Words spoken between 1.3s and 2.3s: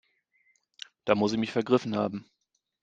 ich mich vergriffen haben.